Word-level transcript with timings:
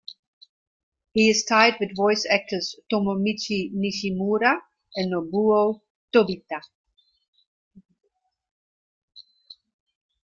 He 1.13 1.29
is 1.29 1.45
tied 1.45 1.75
with 1.79 1.95
voice 1.95 2.25
actors 2.27 2.75
Tomomichi 2.91 3.71
Nishimura 3.71 4.59
and 4.95 5.11
Nobuo 5.13 5.81
Tobita. 6.11 6.59